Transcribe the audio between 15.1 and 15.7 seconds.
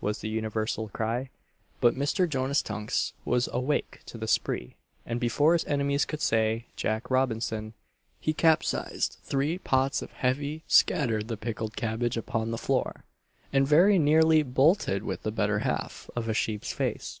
the better